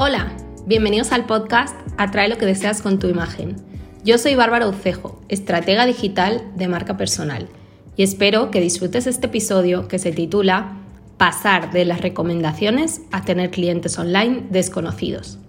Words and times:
Hola, 0.00 0.28
bienvenidos 0.64 1.10
al 1.10 1.26
podcast 1.26 1.74
Atrae 1.96 2.28
lo 2.28 2.38
que 2.38 2.46
deseas 2.46 2.82
con 2.82 3.00
tu 3.00 3.08
imagen. 3.08 3.56
Yo 4.04 4.16
soy 4.16 4.36
Bárbara 4.36 4.68
Ucejo, 4.68 5.20
estratega 5.28 5.86
digital 5.86 6.40
de 6.54 6.68
marca 6.68 6.96
personal, 6.96 7.48
y 7.96 8.04
espero 8.04 8.52
que 8.52 8.60
disfrutes 8.60 9.08
este 9.08 9.26
episodio 9.26 9.88
que 9.88 9.98
se 9.98 10.12
titula 10.12 10.76
Pasar 11.16 11.72
de 11.72 11.84
las 11.84 12.00
recomendaciones 12.00 13.00
a 13.10 13.24
tener 13.24 13.50
clientes 13.50 13.98
online 13.98 14.44
desconocidos. 14.50 15.40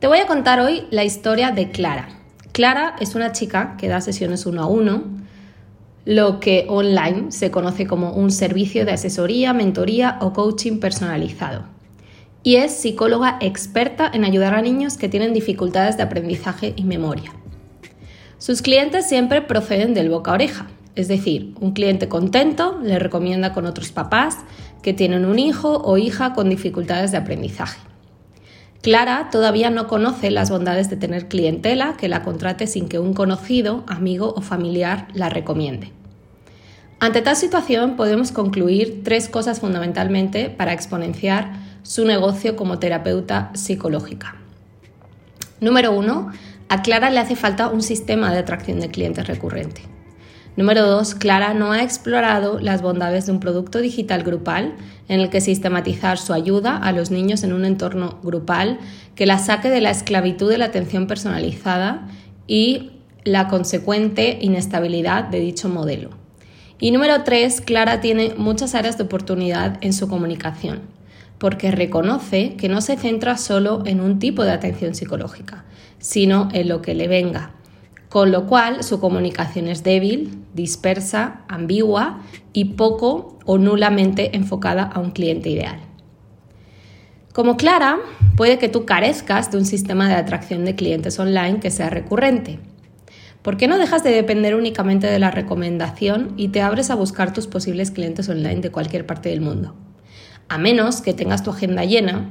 Te 0.00 0.08
voy 0.08 0.18
a 0.18 0.26
contar 0.26 0.58
hoy 0.58 0.88
la 0.90 1.04
historia 1.04 1.52
de 1.52 1.70
Clara. 1.70 2.08
Clara 2.50 2.96
es 2.98 3.14
una 3.14 3.30
chica 3.30 3.76
que 3.78 3.86
da 3.86 4.00
sesiones 4.00 4.46
uno 4.46 4.62
a 4.62 4.66
uno, 4.66 5.04
lo 6.04 6.40
que 6.40 6.66
online 6.68 7.30
se 7.30 7.52
conoce 7.52 7.86
como 7.86 8.14
un 8.14 8.32
servicio 8.32 8.84
de 8.84 8.94
asesoría, 8.94 9.52
mentoría 9.52 10.18
o 10.22 10.32
coaching 10.32 10.80
personalizado 10.80 11.78
y 12.42 12.56
es 12.56 12.72
psicóloga 12.72 13.38
experta 13.40 14.10
en 14.12 14.24
ayudar 14.24 14.54
a 14.54 14.62
niños 14.62 14.96
que 14.96 15.08
tienen 15.08 15.34
dificultades 15.34 15.96
de 15.96 16.02
aprendizaje 16.02 16.72
y 16.76 16.84
memoria. 16.84 17.32
Sus 18.38 18.62
clientes 18.62 19.06
siempre 19.06 19.42
proceden 19.42 19.92
del 19.92 20.08
boca 20.08 20.30
a 20.30 20.34
oreja, 20.34 20.66
es 20.94 21.08
decir, 21.08 21.54
un 21.60 21.72
cliente 21.72 22.08
contento 22.08 22.80
le 22.82 22.98
recomienda 22.98 23.52
con 23.52 23.66
otros 23.66 23.92
papás 23.92 24.38
que 24.82 24.94
tienen 24.94 25.24
un 25.24 25.38
hijo 25.38 25.82
o 25.84 25.98
hija 25.98 26.32
con 26.32 26.48
dificultades 26.48 27.12
de 27.12 27.18
aprendizaje. 27.18 27.78
Clara 28.82 29.28
todavía 29.30 29.68
no 29.68 29.86
conoce 29.86 30.30
las 30.30 30.50
bondades 30.50 30.88
de 30.88 30.96
tener 30.96 31.28
clientela 31.28 31.96
que 31.98 32.08
la 32.08 32.22
contrate 32.22 32.66
sin 32.66 32.88
que 32.88 32.98
un 32.98 33.12
conocido, 33.12 33.84
amigo 33.86 34.32
o 34.34 34.40
familiar 34.40 35.08
la 35.12 35.28
recomiende. 35.28 35.92
Ante 36.98 37.20
tal 37.20 37.36
situación 37.36 37.96
podemos 37.96 38.32
concluir 38.32 39.02
tres 39.04 39.28
cosas 39.28 39.60
fundamentalmente 39.60 40.48
para 40.48 40.72
exponenciar 40.72 41.52
su 41.82 42.04
negocio 42.04 42.56
como 42.56 42.78
terapeuta 42.78 43.50
psicológica. 43.54 44.36
Número 45.60 45.92
uno, 45.92 46.30
a 46.68 46.82
Clara 46.82 47.10
le 47.10 47.18
hace 47.18 47.36
falta 47.36 47.68
un 47.68 47.82
sistema 47.82 48.32
de 48.32 48.38
atracción 48.38 48.80
de 48.80 48.90
clientes 48.90 49.26
recurrente. 49.26 49.82
Número 50.56 50.86
dos, 50.86 51.14
Clara 51.14 51.54
no 51.54 51.72
ha 51.72 51.82
explorado 51.82 52.58
las 52.60 52.82
bondades 52.82 53.26
de 53.26 53.32
un 53.32 53.40
producto 53.40 53.80
digital 53.80 54.22
grupal 54.22 54.74
en 55.08 55.20
el 55.20 55.30
que 55.30 55.40
sistematizar 55.40 56.18
su 56.18 56.32
ayuda 56.32 56.76
a 56.76 56.92
los 56.92 57.10
niños 57.10 57.44
en 57.44 57.52
un 57.52 57.64
entorno 57.64 58.18
grupal 58.22 58.78
que 59.14 59.26
la 59.26 59.38
saque 59.38 59.70
de 59.70 59.80
la 59.80 59.90
esclavitud 59.90 60.50
de 60.50 60.58
la 60.58 60.66
atención 60.66 61.06
personalizada 61.06 62.08
y 62.46 62.92
la 63.24 63.48
consecuente 63.48 64.38
inestabilidad 64.40 65.24
de 65.24 65.40
dicho 65.40 65.68
modelo. 65.68 66.10
Y 66.78 66.90
número 66.90 67.22
tres, 67.22 67.60
Clara 67.60 68.00
tiene 68.00 68.34
muchas 68.36 68.74
áreas 68.74 68.96
de 68.96 69.04
oportunidad 69.04 69.76
en 69.82 69.92
su 69.92 70.08
comunicación 70.08 70.99
porque 71.40 71.70
reconoce 71.70 72.54
que 72.56 72.68
no 72.68 72.82
se 72.82 72.98
centra 72.98 73.38
solo 73.38 73.82
en 73.86 74.02
un 74.02 74.18
tipo 74.18 74.44
de 74.44 74.52
atención 74.52 74.94
psicológica, 74.94 75.64
sino 75.98 76.50
en 76.52 76.68
lo 76.68 76.82
que 76.82 76.94
le 76.94 77.08
venga, 77.08 77.52
con 78.10 78.30
lo 78.30 78.46
cual 78.46 78.84
su 78.84 79.00
comunicación 79.00 79.66
es 79.66 79.82
débil, 79.82 80.44
dispersa, 80.52 81.40
ambigua 81.48 82.20
y 82.52 82.66
poco 82.76 83.38
o 83.46 83.56
nulamente 83.56 84.36
enfocada 84.36 84.82
a 84.82 85.00
un 85.00 85.12
cliente 85.12 85.48
ideal. 85.48 85.80
Como 87.32 87.56
Clara, 87.56 87.98
puede 88.36 88.58
que 88.58 88.68
tú 88.68 88.84
carezcas 88.84 89.50
de 89.50 89.56
un 89.56 89.64
sistema 89.64 90.10
de 90.10 90.16
atracción 90.16 90.66
de 90.66 90.74
clientes 90.74 91.18
online 91.18 91.60
que 91.60 91.70
sea 91.70 91.88
recurrente. 91.88 92.58
¿Por 93.40 93.56
qué 93.56 93.66
no 93.66 93.78
dejas 93.78 94.04
de 94.04 94.10
depender 94.10 94.54
únicamente 94.54 95.06
de 95.06 95.18
la 95.18 95.30
recomendación 95.30 96.34
y 96.36 96.48
te 96.48 96.60
abres 96.60 96.90
a 96.90 96.96
buscar 96.96 97.32
tus 97.32 97.46
posibles 97.46 97.90
clientes 97.90 98.28
online 98.28 98.60
de 98.60 98.70
cualquier 98.70 99.06
parte 99.06 99.30
del 99.30 99.40
mundo? 99.40 99.74
A 100.50 100.58
menos 100.58 101.00
que 101.00 101.14
tengas 101.14 101.44
tu 101.44 101.50
agenda 101.50 101.84
llena, 101.84 102.28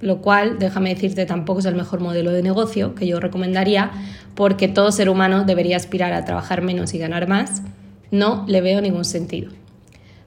lo 0.00 0.20
cual, 0.20 0.58
déjame 0.58 0.92
decirte, 0.92 1.24
tampoco 1.24 1.60
es 1.60 1.66
el 1.66 1.76
mejor 1.76 2.00
modelo 2.00 2.32
de 2.32 2.42
negocio 2.42 2.96
que 2.96 3.06
yo 3.06 3.20
recomendaría, 3.20 3.92
porque 4.34 4.66
todo 4.66 4.90
ser 4.90 5.08
humano 5.08 5.44
debería 5.44 5.76
aspirar 5.76 6.12
a 6.12 6.24
trabajar 6.24 6.62
menos 6.62 6.94
y 6.94 6.98
ganar 6.98 7.28
más, 7.28 7.62
no 8.10 8.44
le 8.48 8.60
veo 8.60 8.80
ningún 8.80 9.04
sentido. 9.04 9.52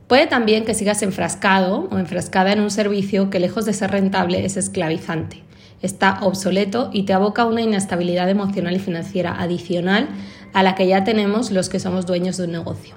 Puede 0.07 0.25
también 0.25 0.63
que 0.63 0.73
sigas 0.73 1.03
enfrascado 1.03 1.89
o 1.91 1.97
enfrascada 1.97 2.53
en 2.53 2.61
un 2.61 2.71
servicio 2.71 3.29
que 3.29 3.41
lejos 3.41 3.65
de 3.65 3.73
ser 3.73 3.91
rentable 3.91 4.45
es 4.45 4.55
esclavizante, 4.55 5.43
está 5.81 6.19
obsoleto 6.21 6.91
y 6.93 7.03
te 7.03 7.11
aboca 7.11 7.41
a 7.41 7.45
una 7.45 7.61
inestabilidad 7.61 8.29
emocional 8.29 8.73
y 8.73 8.79
financiera 8.79 9.35
adicional 9.41 10.07
a 10.53 10.63
la 10.63 10.75
que 10.75 10.87
ya 10.87 11.03
tenemos 11.03 11.51
los 11.51 11.67
que 11.67 11.81
somos 11.81 12.05
dueños 12.05 12.37
de 12.37 12.45
un 12.45 12.51
negocio. 12.53 12.95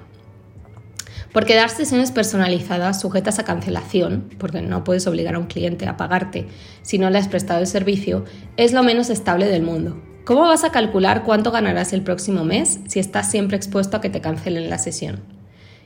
Porque 1.37 1.53
dar 1.53 1.69
sesiones 1.69 2.09
personalizadas 2.09 2.99
sujetas 2.99 3.37
a 3.37 3.43
cancelación, 3.43 4.27
porque 4.39 4.63
no 4.63 4.83
puedes 4.83 5.05
obligar 5.05 5.35
a 5.35 5.37
un 5.37 5.45
cliente 5.45 5.85
a 5.85 5.95
pagarte 5.95 6.47
si 6.81 6.97
no 6.97 7.11
le 7.11 7.19
has 7.19 7.27
prestado 7.27 7.59
el 7.59 7.67
servicio, 7.67 8.25
es 8.57 8.73
lo 8.73 8.81
menos 8.81 9.11
estable 9.11 9.45
del 9.45 9.61
mundo. 9.61 10.01
¿Cómo 10.25 10.41
vas 10.41 10.63
a 10.63 10.71
calcular 10.71 11.23
cuánto 11.23 11.51
ganarás 11.51 11.93
el 11.93 12.01
próximo 12.01 12.43
mes 12.43 12.79
si 12.87 12.97
estás 12.99 13.29
siempre 13.29 13.55
expuesto 13.55 13.95
a 13.95 14.01
que 14.01 14.09
te 14.09 14.19
cancelen 14.19 14.71
la 14.71 14.79
sesión? 14.79 15.19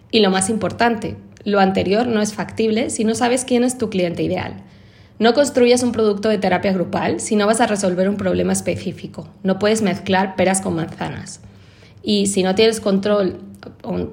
Y 0.09 0.21
lo 0.21 0.31
más 0.31 0.49
importante, 0.49 1.17
lo 1.43 1.59
anterior 1.59 2.07
no 2.07 2.21
es 2.21 2.33
factible 2.33 2.89
si 2.89 3.03
no 3.03 3.13
sabes 3.13 3.43
quién 3.43 3.65
es 3.65 3.77
tu 3.77 3.89
cliente 3.89 4.23
ideal. 4.23 4.53
No 5.19 5.33
construyas 5.33 5.83
un 5.83 5.91
producto 5.91 6.29
de 6.29 6.37
terapia 6.37 6.71
grupal 6.71 7.19
si 7.19 7.35
no 7.35 7.45
vas 7.45 7.59
a 7.59 7.67
resolver 7.67 8.07
un 8.07 8.15
problema 8.15 8.53
específico. 8.53 9.27
No 9.43 9.59
puedes 9.59 9.81
mezclar 9.81 10.37
peras 10.37 10.61
con 10.61 10.77
manzanas. 10.77 11.41
Y 12.03 12.27
si 12.27 12.41
no 12.41 12.55
tienes 12.55 12.79
control 12.79 13.50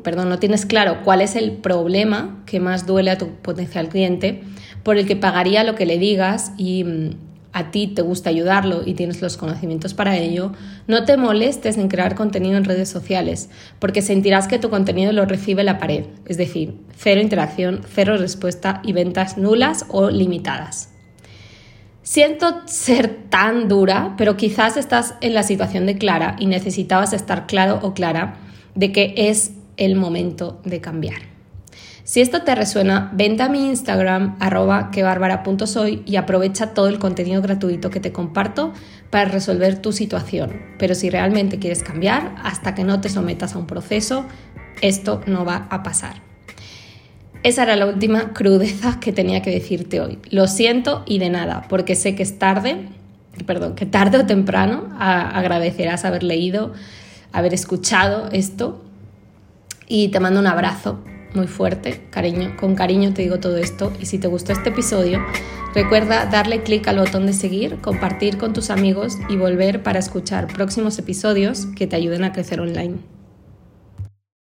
perdón, 0.03 0.29
no 0.29 0.39
tienes 0.39 0.67
claro 0.67 0.99
cuál 1.05 1.21
es 1.21 1.37
el 1.37 1.53
problema 1.53 2.43
que 2.47 2.61
más 2.61 2.87
duele 2.87 3.11
a 3.11 3.19
tu 3.19 3.29
potencial 3.37 3.89
cliente, 3.89 4.43
por 4.83 4.97
el 4.97 5.07
que 5.07 5.17
pagaría 5.17 5.65
lo 5.65 5.75
que 5.75 5.87
le 5.87 5.99
digas 5.99 6.53
y 6.57 6.85
mm, 6.85 7.11
a 7.53 7.71
ti 7.71 7.89
te 7.89 8.03
gusta 8.03 8.31
ayudarlo 8.31 8.83
y 8.85 8.95
tienes 8.95 9.21
los 9.21 9.37
conocimientos 9.37 9.95
para 9.95 10.17
ello, 10.17 10.53
no 10.87 11.05
te 11.05 11.17
molestes 11.17 11.77
en 11.77 11.89
crear 11.89 12.15
contenido 12.15 12.57
en 12.57 12.65
redes 12.65 12.89
sociales, 12.89 13.51
porque 13.79 14.03
sentirás 14.03 14.49
que 14.49 14.59
tu 14.59 14.71
contenido 14.71 15.13
lo 15.13 15.25
recibe 15.25 15.65
la 15.65 15.79
pared, 15.79 16.05
es 16.27 16.37
decir, 16.37 16.75
cero 16.97 17.21
interacción, 17.21 17.83
cero 17.93 18.17
respuesta 18.17 18.81
y 18.85 18.93
ventas 18.93 19.39
nulas 19.39 19.87
o 19.89 20.11
limitadas. 20.11 20.91
Siento 22.03 22.63
ser 22.67 23.29
tan 23.29 23.69
dura, 23.69 24.15
pero 24.17 24.37
quizás 24.37 24.77
estás 24.77 25.15
en 25.21 25.35
la 25.35 25.43
situación 25.43 25.85
de 25.85 25.99
Clara 25.99 26.37
y 26.39 26.47
necesitabas 26.47 27.13
estar 27.13 27.47
claro 27.47 27.81
o 27.83 27.93
clara 27.93 28.39
de 28.75 28.93
que 28.93 29.15
es 29.17 29.53
el 29.79 29.97
momento 29.97 30.61
de 30.65 30.81
cambiar. 30.81 31.39
Si 32.05 32.23
esto 32.23 32.43
te 32.43 32.55
resuena, 32.55 33.11
vente 33.15 33.43
a 33.43 33.51
mi 33.51 33.69
Instagram 33.69 34.37
arroba 34.41 34.91
quebárbara.soy 34.91 36.03
y 36.07 36.17
aprovecha 36.17 36.73
todo 36.73 36.89
el 36.89 36.99
contenido 36.99 37.43
gratuito 37.43 37.91
que 37.91 38.01
te 38.01 38.13
comparto 38.13 38.73
para 39.11 39.27
resolver 39.27 39.83
tu 39.83 39.93
situación. 39.93 40.63
Pero 40.79 40.95
si 40.95 41.11
realmente 41.11 41.59
quieres 41.59 41.83
cambiar, 41.83 42.35
hasta 42.43 42.75
que 42.75 42.83
no 42.83 43.03
te 43.03 43.11
sometas 43.11 43.55
a 43.55 43.59
un 43.59 43.67
proceso, 43.67 44.25
esto 44.81 45.21
no 45.27 45.45
va 45.45 45.67
a 45.69 45.83
pasar. 45.83 46.23
Esa 47.43 47.65
era 47.65 47.77
la 47.77 47.85
última 47.87 48.33
crudeza 48.33 48.99
que 49.01 49.13
tenía 49.13 49.43
que 49.43 49.51
decirte 49.51 50.01
hoy. 50.01 50.19
Lo 50.31 50.49
siento 50.49 51.03
y 51.07 51.19
de 51.19 51.29
nada, 51.29 51.67
porque 51.69 51.95
sé 51.95 52.15
que 52.15 52.23
es 52.23 52.39
tarde, 52.39 52.89
perdón, 53.45 53.75
que 53.75 53.85
tarde 53.85 54.17
o 54.17 54.27
temprano 54.27 54.89
agradecerás 54.99 56.07
haber 56.07 56.23
leído 56.23 56.73
haber 57.33 57.53
escuchado 57.53 58.31
esto 58.33 58.83
y 59.89 60.09
te 60.09 60.21
mando 60.21 60.41
un 60.41 60.47
abrazo 60.47 60.99
muy 61.35 61.47
fuerte, 61.47 62.03
cariño, 62.11 62.57
con 62.57 62.75
cariño 62.75 63.13
te 63.13 63.23
digo 63.23 63.39
todo 63.39 63.59
esto 63.59 63.93
y 64.01 64.07
si 64.07 64.19
te 64.19 64.29
gustó 64.29 64.53
este 64.53 64.71
episodio, 64.71 65.21
recuerda 65.75 66.27
darle 66.27 66.63
clic 66.63 66.89
al 66.89 66.99
botón 66.99 67.27
de 67.27 67.33
seguir, 67.33 67.81
compartir 67.81 68.39
con 68.39 68.53
tus 68.53 68.71
amigos 68.71 69.19
y 69.29 69.37
volver 69.37 69.83
para 69.83 69.99
escuchar 69.99 70.47
próximos 70.47 70.99
episodios 70.99 71.67
que 71.77 71.87
te 71.87 71.97
ayuden 71.97 72.25
a 72.25 72.33
crecer 72.33 72.61
online. 72.61 73.18